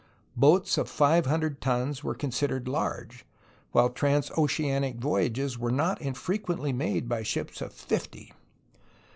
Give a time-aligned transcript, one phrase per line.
[0.35, 3.23] Boats of five hundred tons were considered large,
[3.71, 8.33] while trans oceanic voyages were not infrequently made by ships of fifty.